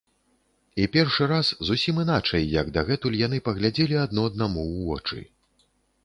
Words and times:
І 0.83 0.85
першы 0.93 1.25
раз, 1.31 1.49
зусім 1.67 1.99
іначай, 2.03 2.47
як 2.61 2.71
дагэтуль, 2.77 3.17
яны 3.19 3.37
паглядзелі 3.51 3.99
адно 4.05 4.25
аднаму 4.31 4.65
ў 4.71 4.89
вочы. 4.89 5.19